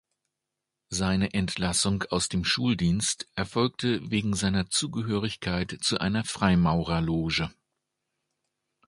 [0.89, 7.51] Seine Entlassung aus dem Schuldienst erfolgte wegen seiner Zugehörigkeit zu einer Freimaurerloge.